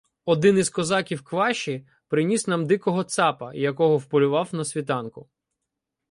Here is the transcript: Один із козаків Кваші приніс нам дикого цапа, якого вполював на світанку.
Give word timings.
Один 0.25 0.57
із 0.57 0.69
козаків 0.69 1.23
Кваші 1.23 1.87
приніс 2.07 2.47
нам 2.47 2.65
дикого 2.67 3.03
цапа, 3.03 3.53
якого 3.53 3.97
вполював 3.97 4.49
на 4.55 4.65
світанку. 4.65 5.27